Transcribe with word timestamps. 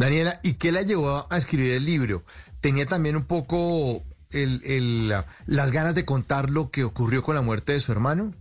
Daniela, 0.00 0.40
¿y 0.42 0.54
qué 0.54 0.72
la 0.72 0.80
llevó 0.80 1.26
a 1.28 1.36
escribir 1.36 1.74
el 1.74 1.84
libro? 1.84 2.24
¿Tenía 2.62 2.86
también 2.86 3.16
un 3.16 3.24
poco 3.24 4.02
el, 4.32 5.08
las 5.46 5.72
ganas 5.72 5.94
de 5.94 6.06
contar 6.06 6.48
lo 6.48 6.70
que 6.70 6.84
ocurrió 6.84 7.22
con 7.22 7.34
la 7.34 7.42
muerte 7.42 7.72
de 7.72 7.80
su 7.80 7.92
hermano? 7.92 8.34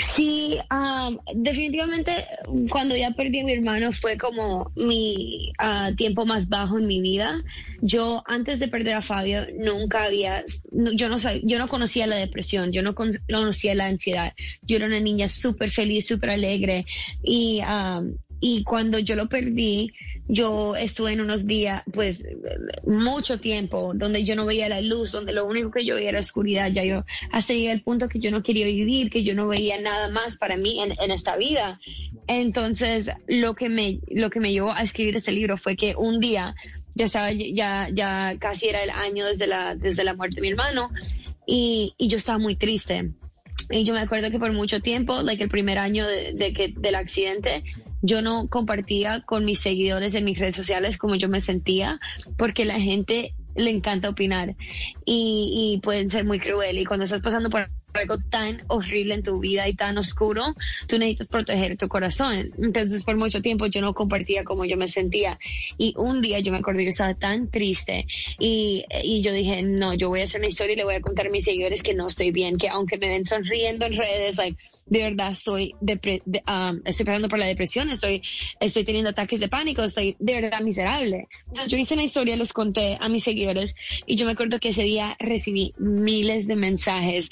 Sí, 0.00 0.58
definitivamente 1.34 2.26
cuando 2.70 2.96
ya 2.96 3.12
perdí 3.12 3.40
a 3.40 3.44
mi 3.44 3.52
hermano 3.52 3.92
fue 3.92 4.18
como 4.18 4.72
mi 4.74 5.52
ah, 5.58 5.92
tiempo 5.96 6.26
más 6.26 6.48
bajo 6.48 6.76
en 6.76 6.88
mi 6.88 7.00
vida. 7.00 7.40
Yo 7.80 8.24
antes 8.26 8.58
de 8.58 8.66
perder 8.66 8.96
a 8.96 9.02
Fabio 9.02 9.46
nunca 9.56 10.04
había, 10.04 10.44
yo 10.72 11.08
no 11.08 11.18
yo 11.44 11.58
no 11.58 11.68
conocía 11.68 12.08
la 12.08 12.16
depresión, 12.16 12.72
yo 12.72 12.82
no 12.82 12.96
conocía 12.96 13.76
la 13.76 13.86
ansiedad. 13.86 14.32
Yo 14.62 14.76
era 14.76 14.86
una 14.86 15.00
niña 15.00 15.28
súper 15.28 15.70
feliz, 15.70 16.06
súper 16.06 16.30
alegre 16.30 16.84
y 17.22 17.60
y 18.44 18.64
cuando 18.64 18.98
yo 18.98 19.14
lo 19.14 19.28
perdí, 19.28 19.92
yo 20.32 20.76
estuve 20.76 21.12
en 21.12 21.20
unos 21.20 21.44
días, 21.44 21.82
pues 21.92 22.26
mucho 22.86 23.38
tiempo, 23.38 23.92
donde 23.94 24.24
yo 24.24 24.34
no 24.34 24.46
veía 24.46 24.66
la 24.70 24.80
luz, 24.80 25.12
donde 25.12 25.34
lo 25.34 25.44
único 25.44 25.70
que 25.70 25.84
yo 25.84 25.96
veía 25.96 26.08
era 26.08 26.20
oscuridad. 26.20 26.70
Ya 26.72 26.82
yo 26.84 27.04
hasta 27.30 27.52
llegué 27.52 27.70
al 27.70 27.82
punto 27.82 28.08
que 28.08 28.18
yo 28.18 28.30
no 28.30 28.42
quería 28.42 28.64
vivir, 28.64 29.10
que 29.10 29.24
yo 29.24 29.34
no 29.34 29.46
veía 29.46 29.78
nada 29.78 30.08
más 30.08 30.38
para 30.38 30.56
mí 30.56 30.80
en, 30.80 31.10
esta 31.10 31.36
vida. 31.36 31.78
Entonces, 32.28 33.10
lo 33.26 33.54
que 33.54 33.68
me, 33.68 34.00
lo 34.08 34.30
que 34.30 34.40
me 34.40 34.52
llevó 34.52 34.72
a 34.72 34.82
escribir 34.82 35.18
ese 35.18 35.32
libro 35.32 35.58
fue 35.58 35.76
que 35.76 35.94
un 35.96 36.18
día, 36.18 36.54
ya 36.94 37.04
estaba, 37.04 37.30
ya, 37.32 37.90
ya 37.92 38.34
casi 38.38 38.68
era 38.68 38.82
el 38.82 38.90
año 38.90 39.26
desde 39.26 39.46
la, 39.46 39.74
desde 39.74 40.02
la 40.02 40.14
muerte 40.14 40.36
de 40.36 40.42
mi 40.42 40.48
hermano, 40.48 40.90
y, 41.46 41.94
yo 41.98 42.16
estaba 42.16 42.38
muy 42.38 42.56
triste. 42.56 43.10
Y 43.68 43.84
yo 43.84 43.92
me 43.92 44.00
acuerdo 44.00 44.30
que 44.30 44.38
por 44.38 44.54
mucho 44.54 44.80
tiempo, 44.80 45.20
like 45.20 45.44
el 45.44 45.50
primer 45.50 45.76
año 45.76 46.06
de 46.06 46.54
que, 46.54 46.72
del 46.74 46.94
accidente, 46.94 47.64
yo 48.02 48.20
no 48.20 48.48
compartía 48.48 49.22
con 49.22 49.44
mis 49.44 49.60
seguidores 49.60 50.14
en 50.14 50.24
mis 50.24 50.38
redes 50.38 50.56
sociales 50.56 50.98
como 50.98 51.14
yo 51.14 51.28
me 51.28 51.40
sentía, 51.40 52.00
porque 52.36 52.64
la 52.64 52.80
gente 52.80 53.34
le 53.54 53.70
encanta 53.70 54.08
opinar 54.08 54.56
y, 55.04 55.74
y 55.74 55.80
pueden 55.80 56.10
ser 56.10 56.24
muy 56.24 56.40
cruel. 56.40 56.78
Y 56.78 56.84
cuando 56.84 57.04
estás 57.04 57.22
pasando 57.22 57.48
por 57.48 57.68
algo 57.94 58.18
tan 58.30 58.62
horrible 58.68 59.14
en 59.14 59.22
tu 59.22 59.38
vida 59.40 59.68
y 59.68 59.74
tan 59.74 59.98
oscuro, 59.98 60.54
tú 60.86 60.98
necesitas 60.98 61.28
proteger 61.28 61.76
tu 61.76 61.88
corazón. 61.88 62.52
Entonces, 62.58 63.04
por 63.04 63.16
mucho 63.16 63.42
tiempo 63.42 63.66
yo 63.66 63.80
no 63.80 63.94
compartía 63.94 64.44
como 64.44 64.64
yo 64.64 64.76
me 64.76 64.88
sentía. 64.88 65.38
Y 65.78 65.94
un 65.96 66.20
día 66.20 66.40
yo 66.40 66.52
me 66.52 66.58
acuerdo, 66.58 66.80
yo 66.80 66.88
estaba 66.88 67.14
tan 67.14 67.48
triste 67.50 68.06
y, 68.38 68.84
y 69.02 69.22
yo 69.22 69.32
dije, 69.32 69.62
no, 69.62 69.94
yo 69.94 70.08
voy 70.08 70.20
a 70.20 70.24
hacer 70.24 70.40
una 70.40 70.48
historia 70.48 70.74
y 70.74 70.76
le 70.76 70.84
voy 70.84 70.94
a 70.94 71.00
contar 71.00 71.26
a 71.26 71.30
mis 71.30 71.44
seguidores 71.44 71.82
que 71.82 71.94
no 71.94 72.06
estoy 72.06 72.30
bien, 72.30 72.56
que 72.56 72.68
aunque 72.68 72.98
me 72.98 73.08
ven 73.08 73.26
sonriendo 73.26 73.86
en 73.86 73.96
redes, 73.96 74.38
like, 74.38 74.58
de 74.86 75.02
verdad 75.02 75.34
soy 75.34 75.74
um, 75.80 76.80
estoy 76.84 77.06
pasando 77.06 77.28
por 77.28 77.38
la 77.38 77.46
depresión, 77.46 77.90
estoy, 77.90 78.22
estoy 78.60 78.84
teniendo 78.84 79.10
ataques 79.10 79.40
de 79.40 79.48
pánico, 79.48 79.82
estoy 79.82 80.16
de 80.18 80.40
verdad 80.40 80.60
miserable. 80.60 81.28
Entonces, 81.46 81.70
yo 81.70 81.78
hice 81.78 81.94
una 81.94 82.04
historia, 82.04 82.36
los 82.36 82.52
conté 82.52 82.98
a 83.00 83.08
mis 83.08 83.24
seguidores 83.24 83.74
y 84.06 84.16
yo 84.16 84.26
me 84.26 84.32
acuerdo 84.32 84.58
que 84.58 84.70
ese 84.70 84.82
día 84.82 85.16
recibí 85.20 85.74
miles 85.78 86.46
de 86.46 86.56
mensajes 86.56 87.30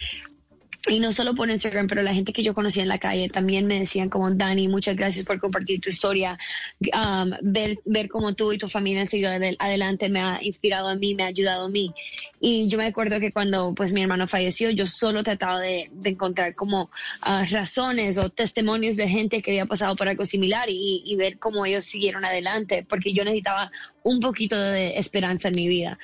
y 0.89 0.98
no 0.98 1.12
solo 1.12 1.34
por 1.34 1.50
Instagram, 1.50 1.89
pero 1.89 2.03
la 2.03 2.14
gente 2.14 2.33
que 2.33 2.42
yo 2.42 2.55
conocía 2.55 2.83
en 2.83 2.89
la 2.89 2.98
calle 2.98 3.28
también 3.28 3.67
me 3.67 3.78
decían 3.78 4.09
como, 4.09 4.31
Dani, 4.31 4.67
muchas 4.69 4.97
gracias 4.97 5.27
por 5.27 5.39
compartir 5.39 5.81
tu 5.81 5.91
historia. 5.91 6.39
Um, 6.81 7.33
ver, 7.42 7.78
ver 7.84 8.09
cómo 8.09 8.34
tú 8.34 8.53
y 8.53 8.59
tu 8.59 8.67
familia 8.69 9.03
han 9.03 9.08
seguido 9.08 9.31
adelante 9.31 10.08
me 10.08 10.20
ha 10.20 10.39
inspirado 10.42 10.89
a 10.89 10.95
mí, 10.95 11.14
me 11.14 11.25
ha 11.25 11.27
ayudado 11.27 11.67
a 11.67 11.69
mí. 11.69 11.92
Y 12.41 12.69
yo 12.69 12.78
me 12.78 12.86
acuerdo 12.86 13.20
que 13.20 13.31
cuando 13.31 13.75
pues 13.75 13.92
mi 13.92 14.01
hermano 14.01 14.27
falleció, 14.27 14.70
yo 14.70 14.86
solo 14.86 15.23
trataba 15.23 15.61
de, 15.61 15.91
encontrar 16.05 16.55
como 16.55 16.84
uh, 16.84 17.45
razones 17.51 18.17
o 18.17 18.31
testimonios 18.31 18.97
de 18.97 19.06
gente 19.06 19.42
que 19.42 19.51
había 19.51 19.67
pasado 19.67 19.95
por 19.97 20.08
algo 20.08 20.25
similar 20.25 20.69
y, 20.70 21.03
y 21.05 21.17
ver 21.17 21.39
cómo 21.39 21.67
ellos 21.67 21.84
siguieron 21.84 22.25
adelante, 22.25 22.86
porque 22.89 23.12
yo 23.12 23.25
necesitaba 23.25 23.70
un 24.03 24.20
poquito 24.20 24.58
de 24.58 24.98
esperanza 24.98 25.48
en 25.48 25.56
mi 25.56 25.69
vida. 25.69 25.98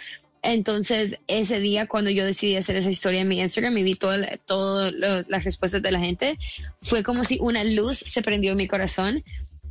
Entonces, 0.47 1.19
ese 1.27 1.58
día 1.58 1.89
cuando 1.89 2.08
yo 2.08 2.25
decidí 2.25 2.55
hacer 2.55 2.77
esa 2.77 2.91
historia 2.91 3.22
en 3.22 3.28
mi 3.28 3.41
Instagram 3.41 3.77
y 3.78 3.83
vi 3.83 3.94
todas 3.94 4.92
las 5.27 5.45
respuestas 5.45 5.83
de 5.83 5.90
la 5.90 5.98
gente, 5.98 6.39
fue 6.83 7.02
como 7.02 7.24
si 7.24 7.39
una 7.40 7.64
luz 7.64 7.98
se 7.98 8.23
prendió 8.23 8.52
en 8.52 8.56
mi 8.56 8.68
corazón 8.68 9.24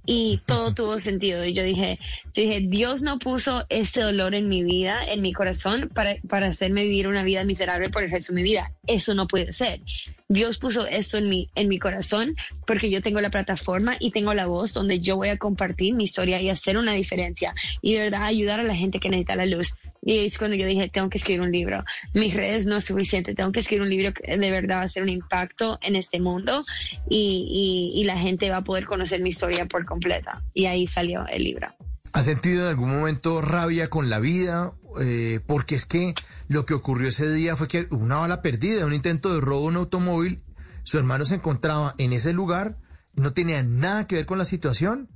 y 0.05 0.41
todo 0.45 0.73
tuvo 0.73 0.99
sentido. 0.99 1.45
Y 1.45 1.53
yo 1.53 1.63
dije, 1.63 1.97
dije, 2.33 2.59
Dios 2.67 3.01
no 3.01 3.19
puso 3.19 3.65
este 3.69 4.01
dolor 4.01 4.35
en 4.35 4.49
mi 4.49 4.63
vida, 4.63 4.99
en 5.07 5.21
mi 5.21 5.31
corazón, 5.31 5.89
para, 5.93 6.17
para 6.27 6.47
hacerme 6.47 6.83
vivir 6.83 7.07
una 7.07 7.23
vida 7.23 7.45
miserable 7.45 7.89
por 7.89 8.03
el 8.03 8.11
resto 8.11 8.33
de 8.33 8.41
mi 8.41 8.43
vida. 8.43 8.73
Eso 8.85 9.15
no 9.15 9.27
puede 9.27 9.53
ser. 9.53 9.79
Dios 10.27 10.57
puso 10.57 10.87
esto 10.87 11.17
en 11.17 11.29
mi, 11.29 11.49
en 11.55 11.67
mi 11.67 11.77
corazón 11.77 12.35
porque 12.65 12.89
yo 12.89 13.01
tengo 13.01 13.21
la 13.21 13.29
plataforma 13.29 13.95
y 13.99 14.11
tengo 14.11 14.33
la 14.33 14.47
voz 14.47 14.73
donde 14.73 14.99
yo 14.99 15.15
voy 15.15 15.29
a 15.29 15.37
compartir 15.37 15.93
mi 15.93 16.05
historia 16.05 16.41
y 16.41 16.49
hacer 16.49 16.77
una 16.77 16.93
diferencia 16.93 17.53
y 17.81 17.93
de 17.93 18.01
verdad 18.01 18.23
ayudar 18.23 18.59
a 18.59 18.63
la 18.63 18.75
gente 18.75 18.99
que 18.99 19.09
necesita 19.09 19.35
la 19.35 19.45
luz. 19.45 19.75
Y 20.05 20.19
es 20.19 20.37
cuando 20.37 20.55
yo 20.55 20.67
dije, 20.67 20.87
tengo 20.87 21.09
que 21.09 21.17
escribir 21.17 21.41
un 21.41 21.51
libro. 21.51 21.83
Mis 22.13 22.33
redes 22.35 22.67
no 22.67 22.77
es 22.77 22.85
suficiente, 22.85 23.33
tengo 23.33 23.51
que 23.51 23.61
escribir 23.61 23.81
un 23.81 23.89
libro 23.89 24.13
que 24.13 24.37
de 24.37 24.51
verdad 24.51 24.77
va 24.77 24.81
a 24.81 24.85
hacer 24.85 25.01
un 25.01 25.09
impacto 25.09 25.79
en 25.81 25.95
este 25.95 26.21
mundo 26.21 26.63
y, 27.09 27.91
y, 27.95 28.03
la 28.03 28.17
gente 28.19 28.51
va 28.51 28.57
a 28.57 28.63
poder 28.63 28.85
conocer 28.85 29.21
mi 29.21 29.29
historia 29.29 29.65
por 29.65 29.83
completa. 29.85 30.43
Y 30.53 30.67
ahí 30.67 30.85
salió 30.85 31.25
el 31.27 31.43
libro. 31.43 31.67
¿Ha 32.13 32.21
sentido 32.21 32.63
en 32.63 32.69
algún 32.69 32.91
momento 32.91 33.41
rabia 33.41 33.89
con 33.89 34.11
la 34.11 34.19
vida? 34.19 34.73
Eh, 35.01 35.39
porque 35.47 35.73
es 35.73 35.85
que 35.85 36.13
lo 36.47 36.65
que 36.65 36.75
ocurrió 36.75 37.09
ese 37.09 37.29
día 37.31 37.57
fue 37.57 37.67
que 37.67 37.87
una 37.89 38.17
bala 38.17 38.43
perdida, 38.43 38.85
un 38.85 38.93
intento 38.93 39.33
de 39.33 39.41
robo 39.41 39.63
en 39.63 39.75
un 39.75 39.77
automóvil, 39.77 40.43
su 40.83 40.99
hermano 40.99 41.25
se 41.25 41.35
encontraba 41.35 41.95
en 41.97 42.13
ese 42.13 42.31
lugar, 42.31 42.77
no 43.15 43.33
tenía 43.33 43.63
nada 43.63 44.05
que 44.05 44.15
ver 44.15 44.25
con 44.27 44.37
la 44.37 44.45
situación 44.45 45.09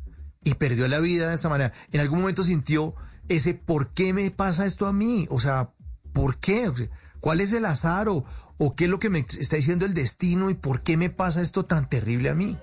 y 0.44 0.56
perdió 0.56 0.88
la 0.88 1.00
vida 1.00 1.30
de 1.30 1.36
esta 1.36 1.48
manera. 1.48 1.74
En 1.92 2.02
algún 2.02 2.22
momento 2.22 2.44
sintió 2.44 2.96
ese 3.30 3.54
¿por 3.54 3.94
qué 3.94 4.14
me 4.14 4.30
pasa 4.32 4.66
esto 4.66 4.86
a 4.86 4.94
mí? 4.94 5.28
O 5.30 5.40
sea, 5.40 5.72
¿por 6.14 6.38
qué? 6.38 6.72
¿Cuál 7.20 7.42
es 7.42 7.54
el 7.54 7.66
azar 7.66 8.10
o, 8.10 8.26
o 8.58 8.76
qué 8.76 8.86
es 8.86 8.90
lo 8.90 9.00
que 9.00 9.10
me 9.10 9.20
está 9.20 9.56
diciendo 9.56 9.86
el 9.86 9.94
destino 9.94 10.50
y 10.50 10.56
por 10.56 10.82
qué 10.82 10.98
me 10.98 11.10
pasa 11.10 11.42
esto 11.42 11.66
tan 11.66 11.90
terrible 11.90 12.30
a 12.30 12.36
mí? 12.36 12.58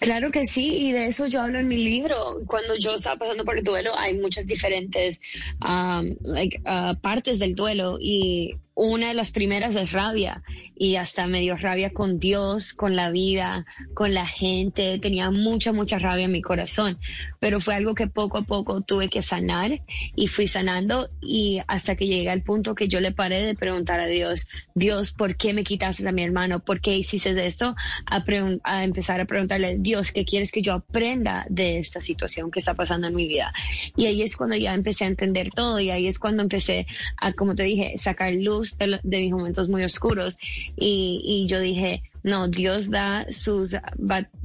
Claro 0.00 0.32
que 0.32 0.44
sí, 0.44 0.88
y 0.88 0.92
de 0.92 1.06
eso 1.06 1.26
yo 1.26 1.40
hablo 1.40 1.60
en 1.60 1.68
mi 1.68 1.76
libro. 1.76 2.40
Cuando 2.46 2.76
yo 2.76 2.94
estaba 2.94 3.18
pasando 3.18 3.44
por 3.44 3.56
el 3.56 3.64
duelo, 3.64 3.96
hay 3.96 4.18
muchas 4.18 4.46
diferentes 4.46 5.20
uh, 5.60 6.96
partes 7.00 7.38
del 7.38 7.54
duelo 7.54 7.98
y 8.00 8.56
una 8.74 9.08
de 9.08 9.14
las 9.14 9.30
primeras 9.30 9.76
es 9.76 9.92
rabia 9.92 10.42
y 10.74 10.96
hasta 10.96 11.26
me 11.26 11.40
dio 11.40 11.56
rabia 11.56 11.90
con 11.90 12.18
Dios, 12.18 12.72
con 12.72 12.96
la 12.96 13.10
vida, 13.10 13.66
con 13.94 14.14
la 14.14 14.26
gente. 14.26 14.98
Tenía 14.98 15.30
mucha, 15.30 15.72
mucha 15.72 15.98
rabia 15.98 16.24
en 16.24 16.32
mi 16.32 16.42
corazón, 16.42 16.98
pero 17.38 17.60
fue 17.60 17.74
algo 17.74 17.94
que 17.94 18.06
poco 18.06 18.38
a 18.38 18.42
poco 18.42 18.80
tuve 18.80 19.08
que 19.08 19.22
sanar 19.22 19.82
y 20.16 20.28
fui 20.28 20.48
sanando 20.48 21.10
y 21.20 21.60
hasta 21.68 21.94
que 21.94 22.06
llegué 22.06 22.30
al 22.30 22.42
punto 22.42 22.74
que 22.74 22.88
yo 22.88 23.00
le 23.00 23.12
paré 23.12 23.42
de 23.44 23.54
preguntar 23.54 24.00
a 24.00 24.06
Dios, 24.06 24.48
Dios, 24.74 25.12
¿por 25.12 25.36
qué 25.36 25.52
me 25.52 25.64
quitaste 25.64 26.08
a 26.08 26.12
mi 26.12 26.24
hermano? 26.24 26.60
¿Por 26.60 26.80
qué 26.80 26.96
hiciste 26.96 27.46
esto? 27.46 27.76
A, 28.06 28.24
a 28.64 28.84
empezar 28.84 29.20
a 29.20 29.26
preguntarle, 29.26 29.76
Dios, 29.78 30.12
¿qué 30.12 30.24
quieres 30.24 30.50
que 30.50 30.62
yo 30.62 30.74
aprenda 30.74 31.46
de 31.48 31.78
esta 31.78 32.00
situación 32.00 32.50
que 32.50 32.58
está 32.58 32.74
pasando 32.74 33.08
en 33.08 33.14
mi 33.14 33.28
vida? 33.28 33.52
Y 33.96 34.06
ahí 34.06 34.22
es 34.22 34.36
cuando 34.36 34.56
ya 34.56 34.74
empecé 34.74 35.04
a 35.04 35.08
entender 35.08 35.50
todo 35.50 35.78
y 35.78 35.90
ahí 35.90 36.06
es 36.06 36.18
cuando 36.18 36.42
empecé 36.42 36.86
a, 37.18 37.32
como 37.32 37.54
te 37.54 37.64
dije, 37.64 37.98
sacar 37.98 38.32
luz 38.32 38.61
de, 38.78 39.00
mis 39.02 39.32
momentos 39.32 39.68
muy 39.68 39.84
oscuros. 39.84 40.38
Y, 40.76 41.20
y 41.24 41.46
yo 41.46 41.60
dije, 41.60 42.02
no, 42.22 42.48
Dios 42.48 42.90
da 42.90 43.26
sus, 43.30 43.74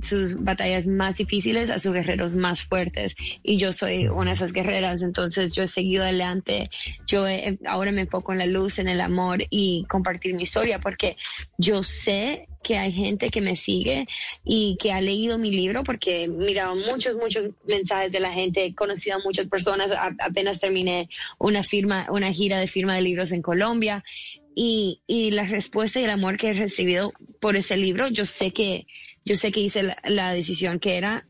sus 0.02 0.44
batallas 0.44 0.88
más 0.88 1.18
difíciles 1.18 1.70
a 1.70 1.80
sus 1.80 1.94
guerreros 1.94 2.34
más 2.34 2.64
fuertes. 2.64 3.16
Y 3.44 3.58
yo 3.58 3.74
soy 3.74 4.08
una 4.08 4.32
de 4.32 4.34
esas 4.34 4.54
guerreras, 4.54 5.02
entonces 5.02 5.54
yo 5.54 5.64
he 5.64 5.68
seguido 5.68 6.04
adelante, 6.04 6.70
yo 7.08 7.26
ahora 7.68 7.92
me 7.92 8.02
enfoco 8.02 8.32
en 8.32 8.40
la 8.40 8.46
luz, 8.46 8.80
en 8.80 8.88
el 8.88 9.02
amor 9.02 9.44
y 9.50 9.86
compartir 9.90 10.34
mi 10.34 10.44
historia 10.44 10.80
porque 10.80 11.18
yo 11.58 11.84
sé 11.84 12.48
que 12.64 12.78
hay 12.78 12.92
gente 12.92 13.30
que 13.30 13.42
me 13.42 13.56
sigue 13.56 14.08
y 14.44 14.78
que 14.78 14.92
ha 14.92 15.00
leído 15.00 15.38
mi 15.38 15.52
libro 15.52 15.84
porque 15.84 16.24
he 16.24 16.28
mirado 16.28 16.76
muchos, 16.76 17.16
muchos 17.16 17.46
mensajes 17.68 18.12
de 18.12 18.20
la 18.20 18.32
gente, 18.32 18.66
he 18.66 18.76
conocido 18.76 19.18
a 19.18 19.20
muchas 19.20 19.48
personas, 19.48 19.92
apenas 20.20 20.60
terminé 20.60 21.10
una 21.38 21.64
firma, 21.64 22.08
una 22.10 22.34
gira 22.34 22.60
de 22.60 22.68
firma 22.68 22.96
de 22.96 23.02
libros 23.02 23.32
en 23.32 23.42
Colombia 23.42 24.04
y, 24.60 25.04
y 25.06 25.30
la 25.30 25.44
respuesta 25.44 26.00
y 26.00 26.06
el 26.06 26.10
amor 26.10 26.38
que 26.38 26.50
he 26.50 26.54
recibido 26.54 27.14
por 27.40 27.56
ese 27.56 27.78
libro, 27.78 28.08
yo 28.08 28.26
sé 28.26 28.52
que, 28.52 28.88
yo 29.24 29.36
sé 29.36 29.52
que 29.52 29.60
hice 29.60 29.96
la, 30.04 30.32
decisión 30.32 30.80
que 30.80 30.98
era 30.98 31.28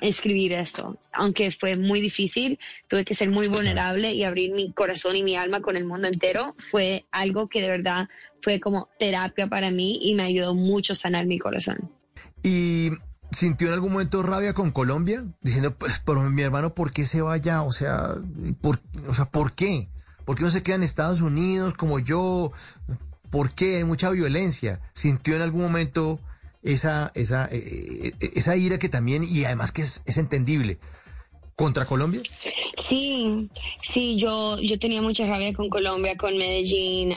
escribir 0.00 0.54
esto. 0.54 0.98
Aunque 1.12 1.50
fue 1.50 1.76
muy 1.76 2.00
difícil, 2.00 2.58
tuve 2.88 3.04
que 3.04 3.14
ser 3.14 3.28
muy 3.28 3.48
vulnerable 3.48 4.14
y 4.14 4.24
abrir 4.24 4.54
mi 4.54 4.72
corazón 4.72 5.14
y 5.14 5.22
mi 5.22 5.36
alma 5.36 5.60
con 5.60 5.76
el 5.76 5.84
mundo 5.84 6.08
entero. 6.08 6.54
Fue 6.56 7.04
algo 7.10 7.50
que 7.50 7.60
de 7.60 7.68
verdad 7.68 8.08
fue 8.40 8.60
como 8.60 8.88
terapia 8.98 9.46
para 9.46 9.70
mí 9.70 9.98
y 10.00 10.14
me 10.14 10.22
ayudó 10.22 10.54
mucho 10.54 10.94
a 10.94 10.96
sanar 10.96 11.26
mi 11.26 11.38
corazón. 11.38 11.92
¿Y 12.42 12.92
sintió 13.30 13.68
en 13.68 13.74
algún 13.74 13.92
momento 13.92 14.22
rabia 14.22 14.54
con 14.54 14.70
Colombia? 14.70 15.22
Diciendo, 15.42 15.76
pues, 15.76 16.00
por 16.00 16.18
mi 16.30 16.40
hermano, 16.40 16.74
¿por 16.74 16.92
qué 16.92 17.04
se 17.04 17.20
vaya? 17.20 17.62
O 17.62 17.72
sea, 17.72 18.14
¿por, 18.62 18.80
o 19.06 19.12
sea, 19.12 19.26
¿por 19.26 19.54
qué? 19.54 19.90
¿Por 20.30 20.36
qué 20.36 20.44
no 20.44 20.50
se 20.52 20.62
queda 20.62 20.76
en 20.76 20.84
Estados 20.84 21.22
Unidos 21.22 21.74
como 21.74 21.98
yo? 21.98 22.52
¿Por 23.30 23.50
qué 23.52 23.78
hay 23.78 23.84
mucha 23.84 24.10
violencia? 24.10 24.80
¿Sintió 24.94 25.34
en 25.34 25.42
algún 25.42 25.62
momento 25.62 26.20
esa, 26.62 27.10
esa, 27.16 27.48
eh, 27.50 28.14
eh, 28.20 28.30
esa 28.36 28.54
ira 28.54 28.78
que 28.78 28.88
también, 28.88 29.24
y 29.24 29.44
además 29.44 29.72
que 29.72 29.82
es, 29.82 30.02
entendible, 30.06 30.78
contra 31.60 31.84
Colombia? 31.84 32.22
Sí, 32.78 33.50
sí, 33.82 34.16
yo, 34.16 34.58
yo 34.60 34.78
tenía 34.78 35.02
mucha 35.02 35.26
rabia 35.26 35.52
con 35.52 35.68
Colombia, 35.68 36.16
con 36.16 36.38
Medellín, 36.38 37.14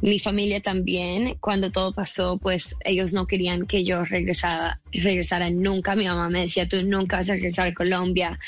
mi 0.00 0.20
familia 0.20 0.60
también. 0.60 1.36
Cuando 1.40 1.72
todo 1.72 1.92
pasó, 1.92 2.38
pues 2.38 2.76
ellos 2.84 3.12
no 3.12 3.26
querían 3.26 3.66
que 3.66 3.82
yo 3.82 4.04
regresara, 4.04 4.80
regresara 4.92 5.50
nunca. 5.50 5.96
Mi 5.96 6.04
mamá 6.04 6.28
me 6.28 6.42
decía, 6.42 6.68
tú 6.68 6.80
nunca 6.84 7.16
vas 7.16 7.30
a 7.30 7.32
regresar 7.32 7.66
a 7.66 7.74
Colombia. 7.74 8.38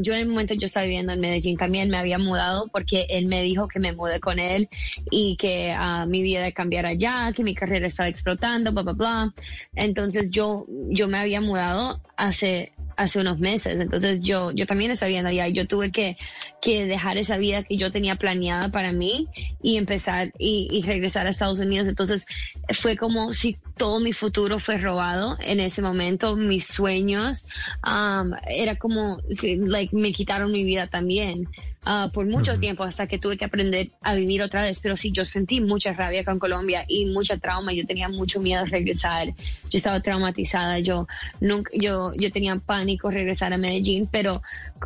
yo 0.00 0.14
en 0.14 0.18
el 0.18 0.26
momento 0.26 0.54
yo 0.54 0.66
estaba 0.66 0.86
viviendo 0.86 1.12
en 1.12 1.20
Medellín 1.20 1.56
también, 1.56 1.88
me 1.88 1.98
había 1.98 2.18
mudado 2.18 2.66
porque 2.72 3.06
él 3.08 3.26
me 3.26 3.44
dijo 3.44 3.68
que 3.68 3.78
me 3.78 3.92
mude 3.92 4.18
con 4.18 4.40
él 4.40 4.68
y 5.12 5.36
que 5.36 5.72
uh, 5.72 6.04
mi 6.08 6.22
vida 6.22 6.50
cambiara 6.50 6.88
allá, 6.88 7.32
que 7.32 7.44
mi 7.44 7.54
carrera 7.54 7.86
estaba 7.86 8.08
explotando, 8.08 8.72
bla, 8.72 8.82
bla, 8.82 8.92
bla. 8.92 9.34
Entonces 9.76 10.30
yo, 10.30 10.66
yo 10.90 11.06
me 11.06 11.18
había 11.18 11.40
mudado 11.40 12.00
hace 12.16 12.72
hace 12.96 13.20
unos 13.20 13.38
meses. 13.38 13.78
Entonces 13.78 14.20
yo, 14.20 14.50
yo 14.52 14.66
también 14.66 14.90
estaba 14.90 15.08
viendo 15.08 15.28
allá. 15.28 15.48
Yo 15.48 15.66
tuve 15.66 15.92
que, 15.92 16.16
que 16.60 16.86
dejar 16.86 17.18
esa 17.18 17.36
vida 17.36 17.62
que 17.62 17.76
yo 17.76 17.92
tenía 17.92 18.16
planeada 18.16 18.70
para 18.70 18.92
mí 18.92 19.28
y 19.62 19.76
empezar 19.76 20.32
y, 20.38 20.82
regresar 20.86 21.26
a 21.26 21.30
Estados 21.30 21.58
Unidos. 21.58 21.88
Entonces 21.88 22.26
fue 22.74 22.96
como 22.96 23.32
si 23.32 23.58
todo 23.76 24.00
mi 24.00 24.12
futuro 24.12 24.58
fue 24.60 24.78
robado 24.78 25.36
en 25.40 25.60
ese 25.60 25.82
momento, 25.82 26.36
mis 26.36 26.66
sueños. 26.66 27.46
Um, 27.86 28.32
era 28.48 28.76
como, 28.76 29.20
like, 29.42 29.94
me 29.94 30.12
quitaron 30.12 30.52
mi 30.52 30.64
vida 30.64 30.86
también. 30.86 31.48
Ah, 31.84 32.10
por 32.12 32.26
mucho 32.26 32.58
tiempo 32.58 32.82
hasta 32.82 33.06
que 33.06 33.18
tuve 33.18 33.36
que 33.36 33.44
aprender 33.44 33.90
a 34.02 34.14
vivir 34.14 34.42
otra 34.42 34.62
vez. 34.62 34.80
Pero 34.80 34.96
sí, 34.96 35.12
yo 35.12 35.24
sentí 35.24 35.60
mucha 35.60 35.92
rabia 35.92 36.24
con 36.24 36.38
Colombia 36.38 36.84
y 36.88 37.06
mucha 37.06 37.36
trauma. 37.38 37.72
Yo 37.72 37.86
tenía 37.86 38.08
mucho 38.08 38.40
miedo 38.40 38.64
de 38.64 38.70
regresar. 38.70 39.28
Yo 39.70 39.78
estaba 39.78 40.00
traumatizada. 40.00 40.80
Yo 40.80 41.06
nunca, 41.40 41.70
yo, 41.74 42.12
yo 42.18 42.32
tenía 42.32 42.56
pánico 42.56 43.10
regresar 43.10 43.52
a 43.52 43.58
Medellín, 43.58 44.08
pero 44.10 44.42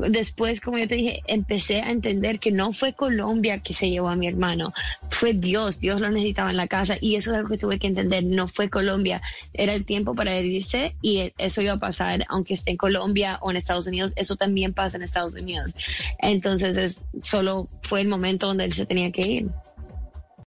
después, 0.08 0.60
como 0.60 0.78
yo 0.78 0.86
te 0.88 0.96
dije, 0.96 1.22
empecé 1.26 1.80
a 1.80 1.90
entender 1.90 2.38
que 2.38 2.52
no 2.52 2.72
fue 2.72 2.92
Colombia 2.92 3.60
que 3.60 3.74
se 3.74 3.90
llevó 3.90 4.08
a 4.08 4.16
mi 4.16 4.28
hermano, 4.28 4.72
fue 5.10 5.32
Dios. 5.32 5.80
Dios 5.80 6.00
lo 6.00 6.10
necesitaba 6.10 6.50
en 6.50 6.56
la 6.56 6.68
casa 6.68 6.96
y 7.00 7.16
eso 7.16 7.30
es 7.30 7.36
algo 7.36 7.48
que 7.48 7.58
tuve 7.58 7.78
que 7.78 7.86
entender. 7.86 8.24
No 8.24 8.48
fue 8.48 8.68
Colombia. 8.68 9.22
Era 9.52 9.74
el 9.74 9.86
tiempo 9.86 10.14
para 10.14 10.38
irse 10.38 10.96
y 11.02 11.32
eso 11.38 11.62
iba 11.62 11.74
a 11.74 11.78
pasar, 11.78 12.24
aunque 12.28 12.54
esté 12.54 12.72
en 12.72 12.76
Colombia 12.76 13.38
o 13.40 13.50
en 13.50 13.56
Estados 13.56 13.86
Unidos. 13.86 14.12
Eso 14.16 14.36
también 14.36 14.74
pasa 14.74 14.96
en 14.96 15.02
Estados 15.02 15.34
Unidos. 15.34 15.72
Entonces, 16.18 16.76
solo 17.22 17.68
fue 17.82 18.00
el 18.00 18.08
momento 18.08 18.46
donde 18.46 18.64
él 18.64 18.72
se 18.72 18.86
tenía 18.86 19.10
que 19.10 19.22
ir. 19.22 19.48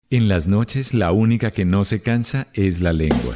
En 0.10 0.28
las 0.28 0.48
noches 0.48 0.94
la 0.94 1.12
única 1.12 1.52
que 1.52 1.66
no 1.66 1.84
se 1.86 2.02
cansa 2.02 2.48
es 2.54 2.82
la 2.82 2.94
lengua. 2.94 3.36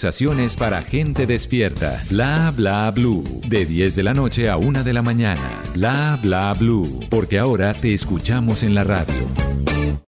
Conversaciones 0.01 0.55
para 0.55 0.81
gente 0.81 1.27
despierta. 1.27 2.01
Bla 2.09 2.51
bla 2.57 2.89
blue. 2.89 3.23
De 3.47 3.67
10 3.67 3.93
de 3.93 4.01
la 4.01 4.15
noche 4.15 4.49
a 4.49 4.57
1 4.57 4.83
de 4.83 4.93
la 4.93 5.03
mañana. 5.03 5.61
Bla 5.75 6.17
bla 6.19 6.51
blue. 6.57 7.01
Porque 7.11 7.37
ahora 7.37 7.75
te 7.75 7.93
escuchamos 7.93 8.63
en 8.63 8.73
la 8.73 8.83
radio. 8.83 9.13